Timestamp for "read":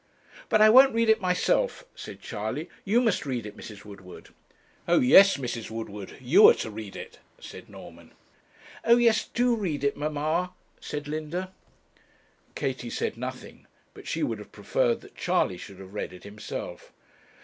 0.95-1.09, 3.23-3.45, 6.71-6.95, 9.55-9.83, 15.93-16.13